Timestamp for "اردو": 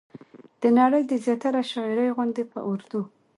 2.69-3.01